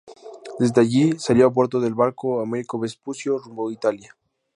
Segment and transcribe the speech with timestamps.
[0.57, 4.17] Desde allí, salió a bordo del barco Americo Vespucio rumbo a Italia.